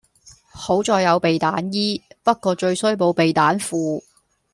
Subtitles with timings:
[0.51, 4.01] 好在有避彈衣，不過最衰冇避彈褲